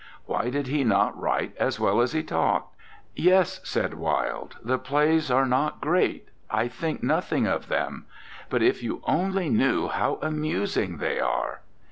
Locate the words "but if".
8.49-8.81